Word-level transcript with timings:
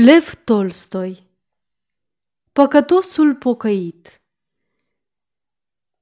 Lev 0.00 0.34
Tolstoi 0.44 1.26
Păcătosul 2.52 3.34
pocăit 3.34 4.20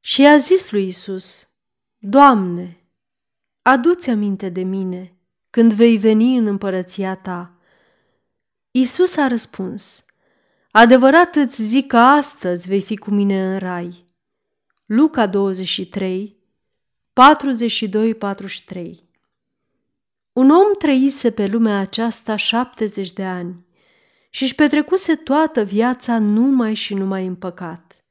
Și 0.00 0.26
a 0.26 0.36
zis 0.36 0.70
lui 0.70 0.86
Isus, 0.86 1.48
Doamne, 1.98 2.80
adu-ți 3.62 4.10
aminte 4.10 4.48
de 4.48 4.62
mine 4.62 5.16
când 5.50 5.72
vei 5.72 5.96
veni 5.96 6.36
în 6.36 6.46
împărăția 6.46 7.14
ta. 7.14 7.52
Isus 8.70 9.16
a 9.16 9.26
răspuns, 9.26 10.04
Adevărat 10.70 11.34
îți 11.34 11.62
zic 11.62 11.86
că 11.86 11.98
astăzi 11.98 12.68
vei 12.68 12.82
fi 12.82 12.96
cu 12.96 13.10
mine 13.10 13.52
în 13.52 13.58
rai. 13.58 14.04
Luca 14.86 15.26
23, 15.26 16.36
42-43 18.72 18.92
Un 20.32 20.50
om 20.50 20.74
trăise 20.78 21.30
pe 21.30 21.46
lumea 21.46 21.78
aceasta 21.78 22.36
70 22.36 23.12
de 23.12 23.24
ani 23.24 23.65
și 24.36 24.42
își 24.42 24.54
petrecuse 24.54 25.14
toată 25.14 25.62
viața 25.62 26.18
numai 26.18 26.74
și 26.74 26.94
numai 26.94 27.26
în 27.26 27.34
păcat. 27.34 28.04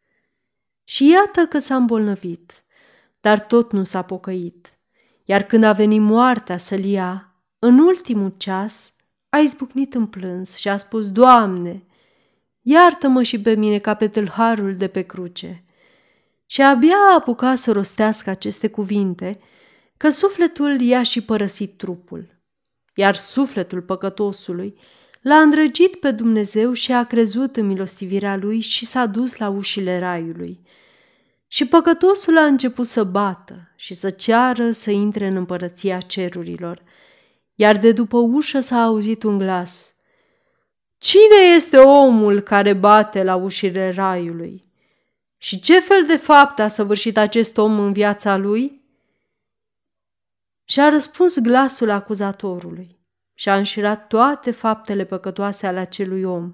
Și 0.84 1.10
iată 1.10 1.46
că 1.46 1.60
s-a 1.60 1.76
îmbolnăvit, 1.76 2.64
dar 3.20 3.40
tot 3.40 3.72
nu 3.72 3.84
s-a 3.84 4.02
pocăit. 4.02 4.78
Iar 5.26 5.44
când 5.44 5.64
a 5.64 5.72
venit 5.72 6.02
moartea 6.02 6.58
să-l 6.58 6.84
ia, 6.84 7.36
în 7.60 7.80
ultimul 7.80 8.34
ceas, 8.38 8.94
a 9.30 9.38
izbucnit 9.38 9.94
în 9.94 10.06
plâns 10.06 10.56
și 10.56 10.68
a 10.68 10.78
spus, 10.78 11.12
Doamne, 11.12 11.84
iartă-mă 12.62 13.24
și 13.24 13.42
pe 13.42 13.54
mine 13.54 13.80
ca 13.80 13.94
pe 13.94 14.08
tâlharul 14.08 14.76
de 14.76 14.88
pe 14.88 15.02
cruce. 15.02 15.64
Și 16.46 16.62
abia 16.62 16.98
a 17.10 17.16
apucat 17.16 17.58
să 17.58 17.72
rostească 17.72 18.30
aceste 18.30 18.68
cuvinte, 18.68 19.40
că 19.98 20.10
sufletul 20.10 20.82
i-a 20.82 21.04
și 21.04 21.22
părăsit 21.22 21.78
trupul. 21.78 22.40
Iar 22.96 23.16
sufletul 23.16 23.82
păcătosului 23.82 24.78
L-a 25.26 25.42
îndrăgit 25.42 25.96
pe 25.96 26.12
Dumnezeu 26.12 26.74
și 26.74 26.92
a 26.92 27.04
crezut 27.04 27.56
în 27.56 27.66
milostivirea 27.66 28.36
lui 28.36 28.60
și 28.60 28.86
s-a 28.86 29.06
dus 29.06 29.38
la 29.38 29.50
ușile 29.50 30.00
raiului. 30.00 30.60
Și 31.48 31.68
păcătosul 31.68 32.38
a 32.38 32.46
început 32.46 32.86
să 32.86 33.04
bată 33.04 33.72
și 33.76 33.94
să 33.94 34.10
ceară 34.10 34.72
să 34.72 34.92
intre 34.92 35.28
în 35.28 35.36
împărăția 35.36 36.00
cerurilor. 36.00 36.82
Iar 37.56 37.78
de 37.78 37.92
după 37.92 38.18
ușă 38.18 38.60
s-a 38.60 38.84
auzit 38.84 39.24
un 39.24 39.38
glas. 39.38 39.96
Cine 40.98 41.56
este 41.56 41.78
omul 41.78 42.42
care 42.42 42.74
bate 42.74 43.24
la 43.24 43.36
ușile 43.36 43.90
raiului? 43.90 44.62
Și 45.38 45.60
ce 45.60 45.80
fel 45.80 46.06
de 46.06 46.18
fapt 46.18 46.60
a 46.60 46.68
săvârșit 46.68 47.18
acest 47.18 47.58
om 47.58 47.80
în 47.80 47.94
viața 47.94 48.38
lui? 48.38 48.82
Și 50.66 50.80
a 50.80 50.90
răspuns 50.90 51.40
glasul 51.40 51.90
acuzatorului 51.90 52.95
și 53.36 53.50
a 53.50 53.58
înșirat 53.58 54.08
toate 54.08 54.52
faptele 54.52 55.06
păcătoase 55.06 55.68
ale 55.68 55.80
acelui 55.80 56.24
om 56.24 56.54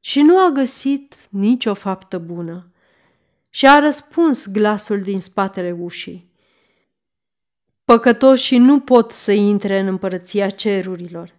și 0.00 0.22
nu 0.22 0.38
a 0.38 0.50
găsit 0.50 1.14
nicio 1.28 1.74
faptă 1.74 2.18
bună. 2.18 2.72
Și 3.50 3.66
a 3.66 3.78
răspuns 3.78 4.48
glasul 4.48 5.00
din 5.00 5.20
spatele 5.20 5.72
ușii. 5.72 6.30
Păcătoșii 7.84 8.58
nu 8.58 8.80
pot 8.80 9.12
să 9.12 9.32
intre 9.32 9.78
în 9.78 9.86
împărăția 9.86 10.50
cerurilor. 10.50 11.34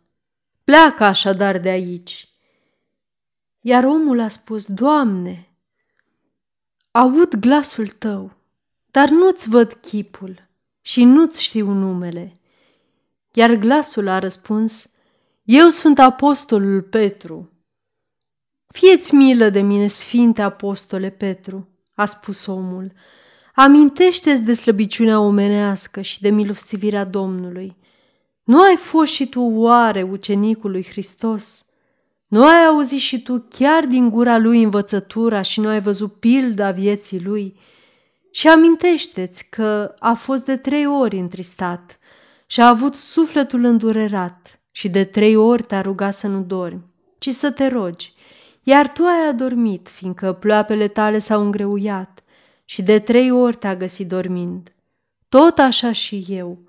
Pleacă 0.63 1.03
așadar 1.03 1.57
de 1.57 1.69
aici. 1.69 2.31
Iar 3.61 3.83
omul 3.83 4.19
a 4.19 4.27
spus, 4.27 4.65
Doamne, 4.65 5.49
aud 6.91 7.35
glasul 7.35 7.87
tău, 7.87 8.31
dar 8.91 9.09
nu-ți 9.09 9.49
văd 9.49 9.73
chipul 9.73 10.47
și 10.81 11.03
nu-ți 11.03 11.41
știu 11.41 11.71
numele. 11.71 12.39
Iar 13.33 13.53
glasul 13.55 14.07
a 14.07 14.19
răspuns, 14.19 14.87
Eu 15.43 15.69
sunt 15.69 15.99
apostolul 15.99 16.81
Petru. 16.81 17.49
Fieți 18.67 19.15
milă 19.15 19.49
de 19.49 19.61
mine, 19.61 19.87
sfinte 19.87 20.41
apostole 20.41 21.09
Petru, 21.09 21.67
a 21.95 22.05
spus 22.05 22.45
omul. 22.45 22.91
Amintește-ți 23.55 24.43
de 24.43 24.53
slăbiciunea 24.53 25.19
omenească 25.19 26.01
și 26.01 26.21
de 26.21 26.29
milostivirea 26.29 27.05
Domnului. 27.05 27.77
Nu 28.43 28.61
ai 28.61 28.75
fost 28.75 29.11
și 29.11 29.27
tu 29.27 29.41
oare 29.41 30.01
ucenicul 30.01 30.71
lui 30.71 30.85
Hristos? 30.89 31.65
Nu 32.27 32.45
ai 32.45 32.65
auzit 32.65 32.99
și 32.99 33.21
tu 33.21 33.45
chiar 33.49 33.85
din 33.85 34.09
gura 34.09 34.37
lui 34.37 34.63
învățătura 34.63 35.41
și 35.41 35.59
nu 35.59 35.67
ai 35.67 35.81
văzut 35.81 36.13
pilda 36.13 36.71
vieții 36.71 37.21
lui? 37.21 37.59
Și 38.31 38.47
amintește-ți 38.47 39.49
că 39.49 39.93
a 39.99 40.13
fost 40.13 40.45
de 40.45 40.57
trei 40.57 40.85
ori 40.85 41.17
întristat– 41.17 41.95
și 42.51 42.61
a 42.61 42.67
avut 42.67 42.95
sufletul 42.95 43.63
îndurerat 43.63 44.61
și 44.71 44.89
de 44.89 45.03
trei 45.03 45.35
ori 45.35 45.63
te-a 45.63 45.81
rugat 45.81 46.13
să 46.13 46.27
nu 46.27 46.41
dormi, 46.41 46.83
ci 47.17 47.29
să 47.29 47.51
te 47.51 47.67
rogi, 47.67 48.13
iar 48.63 48.87
tu 48.87 49.03
ai 49.03 49.27
adormit, 49.29 49.89
fiindcă 49.89 50.33
ploapele 50.33 50.87
tale 50.87 51.17
s-au 51.19 51.41
îngreuiat 51.41 52.23
și 52.65 52.81
de 52.81 52.99
trei 52.99 53.31
ori 53.31 53.55
te-a 53.55 53.75
găsit 53.75 54.07
dormind. 54.07 54.73
Tot 55.29 55.59
așa 55.59 55.91
și 55.91 56.25
eu. 56.27 56.59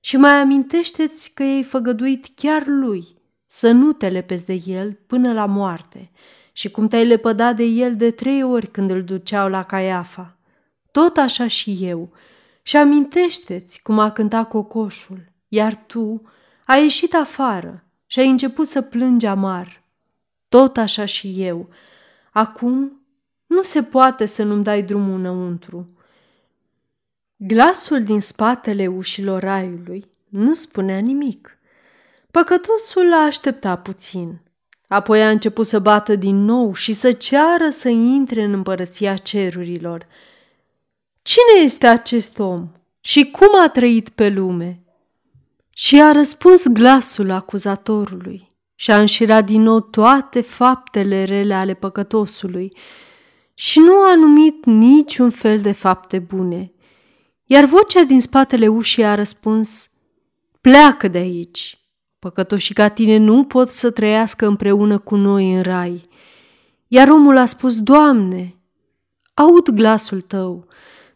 Și 0.00 0.16
mai 0.16 0.32
amintește-ți 0.32 1.32
că 1.34 1.42
ei 1.42 1.62
făgăduit 1.62 2.26
chiar 2.34 2.66
lui 2.66 3.04
să 3.46 3.70
nu 3.70 3.92
te 3.92 4.08
lepezi 4.08 4.44
de 4.44 4.62
el 4.66 4.98
până 5.06 5.32
la 5.32 5.46
moarte 5.46 6.10
și 6.52 6.70
cum 6.70 6.88
te-ai 6.88 7.06
lepădat 7.06 7.56
de 7.56 7.64
el 7.64 7.96
de 7.96 8.10
trei 8.10 8.42
ori 8.42 8.66
când 8.70 8.90
îl 8.90 9.02
duceau 9.02 9.48
la 9.48 9.62
Caiafa. 9.62 10.36
Tot 10.90 11.16
așa 11.16 11.46
și 11.46 11.78
eu– 11.80 12.08
și 12.70 12.76
amintește-ți 12.76 13.82
cum 13.82 13.98
a 13.98 14.12
cântat 14.12 14.48
cocoșul, 14.48 15.32
iar 15.48 15.74
tu 15.86 16.22
ai 16.64 16.82
ieșit 16.82 17.14
afară 17.14 17.84
și 18.06 18.18
ai 18.18 18.28
început 18.28 18.68
să 18.68 18.80
plângi 18.80 19.26
amar. 19.26 19.82
Tot 20.48 20.76
așa 20.76 21.04
și 21.04 21.34
eu. 21.36 21.68
Acum 22.32 23.02
nu 23.46 23.62
se 23.62 23.82
poate 23.82 24.26
să 24.26 24.42
nu-mi 24.42 24.64
dai 24.64 24.82
drumul 24.82 25.18
înăuntru. 25.18 25.84
Glasul 27.36 28.02
din 28.02 28.20
spatele 28.20 28.86
ușilor 28.86 29.42
raiului 29.42 30.10
nu 30.28 30.54
spunea 30.54 30.98
nimic. 30.98 31.58
Păcătosul 32.30 33.12
a 33.12 33.24
așteptat 33.24 33.82
puțin. 33.82 34.40
Apoi 34.88 35.22
a 35.22 35.30
început 35.30 35.66
să 35.66 35.78
bată 35.78 36.14
din 36.14 36.44
nou 36.44 36.74
și 36.74 36.92
să 36.92 37.12
ceară 37.12 37.68
să 37.68 37.88
intre 37.88 38.42
în 38.42 38.52
împărăția 38.52 39.16
cerurilor– 39.16 40.06
Cine 41.22 41.64
este 41.64 41.86
acest 41.86 42.38
om 42.38 42.68
și 43.00 43.30
cum 43.30 43.48
a 43.62 43.68
trăit 43.68 44.08
pe 44.08 44.28
lume? 44.28 44.82
Și 45.74 46.00
a 46.00 46.12
răspuns 46.12 46.66
glasul 46.68 47.30
acuzatorului 47.30 48.48
și 48.74 48.90
a 48.90 49.00
înșirat 49.00 49.44
din 49.44 49.62
nou 49.62 49.80
toate 49.80 50.40
faptele 50.40 51.24
rele 51.24 51.54
ale 51.54 51.74
păcătosului 51.74 52.76
și 53.54 53.78
nu 53.78 54.02
a 54.02 54.14
numit 54.14 54.64
niciun 54.64 55.30
fel 55.30 55.60
de 55.60 55.72
fapte 55.72 56.18
bune. 56.18 56.72
Iar 57.44 57.64
vocea 57.64 58.02
din 58.02 58.20
spatele 58.20 58.68
ușii 58.68 59.04
a 59.04 59.14
răspuns, 59.14 59.90
pleacă 60.60 61.08
de 61.08 61.18
aici. 61.18 61.78
Păcătoșii 62.18 62.74
ca 62.74 62.88
tine 62.88 63.16
nu 63.16 63.44
pot 63.44 63.70
să 63.70 63.90
trăiască 63.90 64.46
împreună 64.46 64.98
cu 64.98 65.16
noi 65.16 65.54
în 65.54 65.62
rai. 65.62 66.08
Iar 66.86 67.08
omul 67.08 67.36
a 67.36 67.46
spus, 67.46 67.80
Doamne, 67.80 68.56
aud 69.34 69.68
glasul 69.68 70.20
tău, 70.20 70.66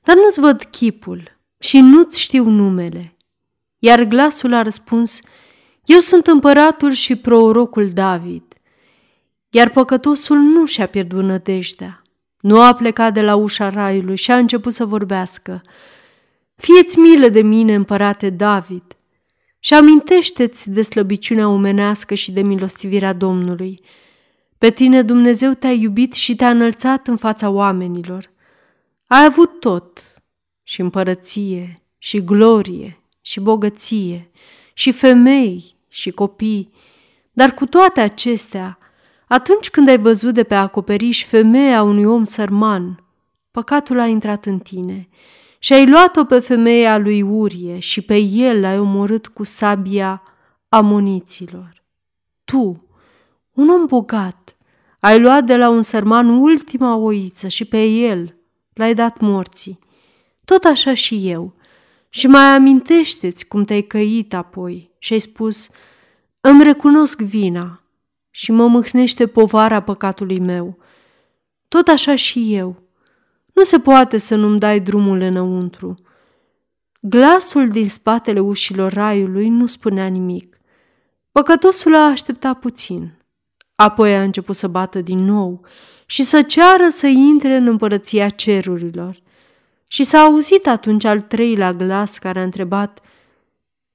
dar 0.05 0.17
nu-ți 0.17 0.41
văd 0.41 0.63
chipul 0.63 1.39
și 1.59 1.81
nu-ți 1.81 2.21
știu 2.21 2.49
numele. 2.49 3.17
Iar 3.79 4.05
glasul 4.05 4.53
a 4.53 4.63
răspuns, 4.63 5.21
eu 5.85 5.99
sunt 5.99 6.27
împăratul 6.27 6.91
și 6.91 7.17
prorocul 7.17 7.91
David. 7.91 8.43
Iar 9.51 9.71
păcătosul 9.71 10.37
nu 10.37 10.65
și-a 10.65 10.87
pierdut 10.87 11.25
nădejdea. 11.25 12.03
Nu 12.41 12.61
a 12.61 12.75
plecat 12.75 13.13
de 13.13 13.23
la 13.23 13.35
ușa 13.35 13.69
raiului 13.69 14.17
și 14.17 14.31
a 14.31 14.37
început 14.37 14.73
să 14.73 14.85
vorbească. 14.85 15.63
Fieți 16.57 16.99
milă 16.99 17.29
de 17.29 17.43
mine, 17.43 17.75
împărate 17.75 18.31
David, 18.31 18.83
și 19.59 19.75
amintește-ți 19.75 20.71
de 20.71 20.83
slăbiciunea 20.83 21.49
omenească 21.49 22.15
și 22.15 22.33
de 22.33 22.43
milostivirea 22.43 23.13
Domnului. 23.13 23.81
Pe 24.59 24.71
tine 24.71 25.03
Dumnezeu 25.03 25.53
te-a 25.53 25.73
iubit 25.73 26.13
și 26.13 26.37
te-a 26.37 26.51
înălțat 26.51 27.07
în 27.07 27.17
fața 27.17 27.49
oamenilor. 27.49 28.33
Ai 29.07 29.25
avut 29.25 29.61
tot, 29.61 30.15
și 30.63 30.81
împărăție, 30.81 31.83
și 31.99 32.25
glorie, 32.25 33.03
și 33.21 33.41
bogăție, 33.41 34.31
și 34.75 34.93
femei, 34.93 35.75
și 35.89 36.11
copii, 36.11 36.73
dar 37.33 37.55
cu 37.55 37.67
toate 37.67 38.01
acestea, 38.01 38.79
atunci 39.29 39.71
când 39.71 39.89
ai 39.89 39.99
văzut 39.99 40.35
de 40.35 40.43
pe 40.43 40.55
acoperiș 40.55 41.25
femeia 41.25 41.83
unui 41.83 42.05
om 42.05 42.25
sărman, 42.25 43.05
păcatul 43.51 43.99
a 43.99 44.07
intrat 44.07 44.47
în 44.47 44.59
tine 44.59 45.09
și 45.59 45.73
ai 45.73 45.87
luat-o 45.87 46.25
pe 46.25 46.39
femeia 46.39 46.99
lui 46.99 47.23
Urie 47.23 47.79
și 47.79 48.01
pe 48.01 48.17
el 48.17 48.61
l-ai 48.61 48.79
omorât 48.79 49.27
cu 49.27 49.45
sabia 49.45 50.23
amoniților. 50.69 51.83
Tu, 52.45 52.89
un 53.53 53.69
om 53.69 53.87
bogat, 53.87 54.57
ai 55.01 55.21
luat 55.21 55.45
de 55.45 55.57
la 55.57 55.69
un 55.69 55.83
sărman 55.83 56.29
ultima 56.29 56.97
oiță 56.97 57.49
și 57.49 57.65
pe 57.65 57.85
el 57.85 58.34
l-ai 58.75 58.95
dat 58.95 59.21
morții. 59.21 59.79
Tot 60.45 60.65
așa 60.65 60.95
și 60.95 61.29
eu. 61.31 61.55
Și 62.09 62.27
mai 62.27 62.45
amintește-ți 62.45 63.47
cum 63.47 63.65
te-ai 63.65 63.83
căit 63.83 64.35
apoi 64.35 64.91
și 64.99 65.13
ai 65.13 65.19
spus, 65.19 65.69
îmi 66.41 66.63
recunosc 66.63 67.21
vina. 67.21 67.79
și 68.31 68.53
mă 68.53 68.67
mâhnește 68.67 69.27
povara 69.27 69.81
păcatului 69.81 70.39
meu. 70.39 70.79
Tot 71.69 71.89
așa 71.89 72.15
și 72.15 72.55
eu. 72.55 72.83
Nu 73.53 73.63
se 73.63 73.79
poate 73.79 74.17
să 74.17 74.35
nu-mi 74.35 74.59
dai 74.59 74.81
drumul 74.81 75.21
înăuntru. 75.21 75.95
Glasul 77.01 77.69
din 77.69 77.89
spatele 77.89 78.41
ușilor 78.41 78.93
raiului 78.93 79.49
nu 79.49 79.67
spunea 79.67 80.07
nimic. 80.07 80.61
Păcătosul 81.33 81.95
a 81.95 82.09
așteptat 82.09 82.59
puțin. 82.59 83.19
Apoi 83.75 84.17
a 84.17 84.23
început 84.23 84.57
să 84.57 84.69
bată 84.69 85.01
din 85.01 85.25
nou 85.25 85.61
și 86.07 86.23
să 86.23 86.43
ceară 86.43 86.89
să 86.89 87.07
intre 87.07 87.57
în 87.57 87.67
împărăția 87.67 88.29
cerurilor. 88.29 89.23
Și 89.87 90.05
s-a 90.05 90.19
auzit 90.19 90.67
atunci 90.67 91.05
al 91.05 91.21
treilea 91.21 91.73
glas 91.73 92.19
care 92.19 92.39
a 92.41 92.43
întrebat 92.43 93.01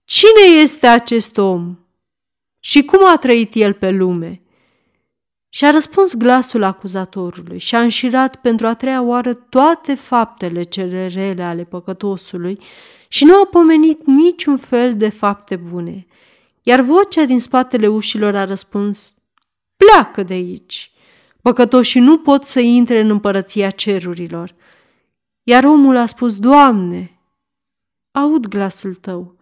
Cine 0.04 0.60
este 0.62 0.88
acest 0.88 1.38
om? 1.38 1.78
Și 2.60 2.84
cum 2.84 3.00
a 3.06 3.18
trăit 3.18 3.56
el 3.56 3.74
pe 3.74 3.90
lume? 3.90 4.42
Și 5.50 5.66
a 5.66 5.70
răspuns 5.70 6.16
glasul 6.16 6.64
acuzatorului 6.64 7.60
și 7.60 7.76
a 7.76 7.82
înșirat 7.82 8.36
pentru 8.36 8.68
a 8.68 8.74
treia 8.74 9.02
oară 9.02 9.34
toate 9.34 9.94
faptele 9.94 10.62
cele 10.62 11.08
rele 11.08 11.44
ale 11.44 11.64
păcătosului 11.64 12.60
și 13.08 13.26
nu 13.26 13.34
a 13.42 13.46
pomenit 13.46 14.06
niciun 14.06 14.58
fel 14.58 14.98
de 14.98 15.10
fapte 15.10 15.56
bune. 15.56 16.08
Iar 16.64 16.82
vocea 16.82 17.24
din 17.24 17.40
spatele 17.40 17.88
ușilor 17.88 18.36
a 18.36 18.46
răspuns, 18.46 19.16
Pleacă 19.86 20.24
de 20.24 20.34
aici! 20.34 20.92
Păcătoșii 21.42 22.02
nu 22.02 22.18
pot 22.18 22.46
să 22.46 22.60
intre 22.60 23.00
în 23.00 23.10
împărăția 23.10 23.70
cerurilor. 23.70 24.56
Iar 25.44 25.64
omul 25.64 25.96
a 25.96 26.06
spus, 26.06 26.36
Doamne, 26.36 27.20
aud 28.12 28.48
glasul 28.48 28.96
tău, 28.96 29.36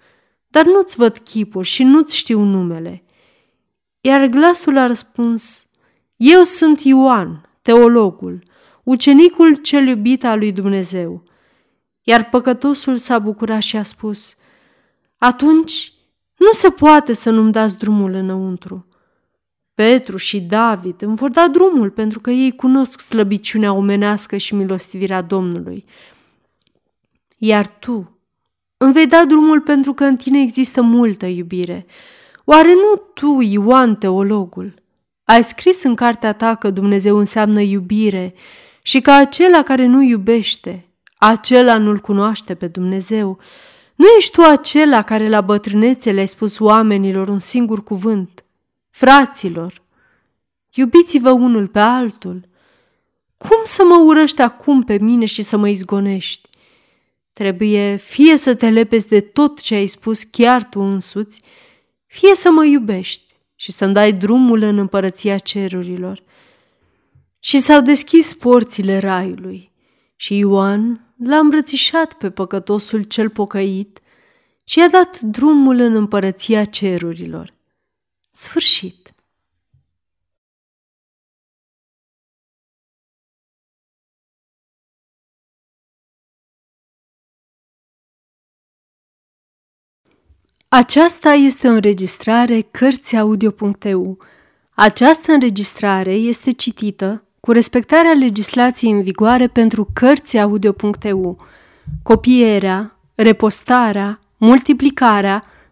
dar 0.47 0.65
nu-ți 0.65 0.95
văd 0.95 1.17
chipul 1.17 1.63
și 1.63 1.83
nu-ți 1.83 2.15
știu 2.15 2.43
numele. 2.43 3.03
Iar 4.01 4.25
glasul 4.25 4.77
a 4.77 4.87
răspuns, 4.87 5.67
Eu 6.15 6.43
sunt 6.43 6.81
Ioan, 6.81 7.49
teologul, 7.61 8.43
ucenicul 8.83 9.55
cel 9.55 9.87
iubit 9.87 10.23
al 10.23 10.37
lui 10.37 10.51
Dumnezeu. 10.51 11.23
Iar 12.01 12.29
păcătosul 12.29 12.97
s-a 12.97 13.19
bucurat 13.19 13.61
și 13.61 13.77
a 13.77 13.83
spus, 13.83 14.35
Atunci 15.17 15.93
nu 16.35 16.51
se 16.51 16.69
poate 16.69 17.13
să 17.13 17.29
nu-mi 17.29 17.51
dați 17.51 17.77
drumul 17.77 18.13
înăuntru. 18.13 18.87
Petru 19.83 20.17
și 20.17 20.39
David 20.39 21.01
îmi 21.01 21.15
vor 21.15 21.29
da 21.29 21.47
drumul 21.47 21.89
pentru 21.89 22.19
că 22.19 22.29
ei 22.29 22.55
cunosc 22.55 22.99
slăbiciunea 22.99 23.73
omenească 23.73 24.37
și 24.37 24.55
milostivirea 24.55 25.21
Domnului. 25.21 25.85
Iar 27.37 27.67
tu 27.67 28.19
îmi 28.77 28.93
vei 28.93 29.07
da 29.07 29.25
drumul 29.25 29.61
pentru 29.61 29.93
că 29.93 30.03
în 30.03 30.15
tine 30.15 30.41
există 30.41 30.81
multă 30.81 31.25
iubire. 31.25 31.85
Oare 32.43 32.73
nu 32.73 33.01
tu, 33.13 33.41
Ioan 33.41 33.95
teologul, 33.95 34.73
ai 35.23 35.43
scris 35.43 35.83
în 35.83 35.95
cartea 35.95 36.33
ta 36.33 36.55
că 36.55 36.69
Dumnezeu 36.69 37.17
înseamnă 37.17 37.61
iubire 37.61 38.33
și 38.81 39.01
că 39.01 39.11
acela 39.11 39.63
care 39.63 39.85
nu 39.85 40.01
iubește, 40.01 40.87
acela 41.17 41.77
nu-l 41.77 41.99
cunoaște 41.99 42.55
pe 42.55 42.67
Dumnezeu. 42.67 43.37
Nu 43.95 44.05
ești 44.17 44.31
tu 44.31 44.41
acela 44.41 45.01
care 45.01 45.29
la 45.29 45.41
bătrânețe 45.41 46.11
le-ai 46.11 46.27
spus 46.27 46.59
oamenilor 46.59 47.27
un 47.27 47.39
singur 47.39 47.83
cuvânt, 47.83 48.41
Fraților, 48.97 49.81
iubiți-vă 50.73 51.31
unul 51.31 51.67
pe 51.67 51.79
altul. 51.79 52.47
Cum 53.37 53.57
să 53.63 53.83
mă 53.83 54.03
urăști 54.05 54.41
acum 54.41 54.83
pe 54.83 54.97
mine 54.97 55.25
și 55.25 55.41
să 55.41 55.57
mă 55.57 55.67
izgonești? 55.69 56.49
Trebuie 57.33 57.95
fie 57.95 58.37
să 58.37 58.55
te 58.55 58.69
lepezi 58.69 59.07
de 59.07 59.19
tot 59.19 59.61
ce 59.61 59.75
ai 59.75 59.87
spus 59.87 60.23
chiar 60.23 60.63
tu 60.63 60.79
însuți, 60.79 61.41
fie 62.05 62.35
să 62.35 62.51
mă 62.51 62.65
iubești 62.65 63.35
și 63.55 63.71
să-mi 63.71 63.93
dai 63.93 64.13
drumul 64.13 64.61
în 64.61 64.77
împărăția 64.77 65.37
cerurilor. 65.37 66.23
Și 67.39 67.59
s-au 67.59 67.81
deschis 67.81 68.33
porțile 68.33 68.97
raiului 68.97 69.71
și 70.15 70.37
Ioan 70.37 71.13
l-a 71.23 71.37
îmbrățișat 71.37 72.13
pe 72.13 72.29
păcătosul 72.29 73.01
cel 73.01 73.29
pocăit 73.29 73.99
și 74.63 74.79
i-a 74.79 74.87
dat 74.87 75.19
drumul 75.19 75.79
în 75.79 75.95
împărăția 75.95 76.65
cerurilor. 76.65 77.55
Sfârșit. 78.37 79.13
Aceasta 90.67 91.33
este 91.33 91.67
o 91.67 91.71
înregistrare 91.71 92.61
Cărțiaudio.eu. 92.61 94.17
Această 94.69 95.31
înregistrare 95.31 96.13
este 96.13 96.51
citită 96.51 97.23
cu 97.39 97.51
respectarea 97.51 98.13
legislației 98.13 98.91
în 98.91 99.01
vigoare 99.01 99.47
pentru 99.47 99.89
Cărțiaudio.eu. 99.93 101.45
Copierea, 102.03 102.99
repostarea, 103.15 104.19
multiplicarea, 104.37 105.43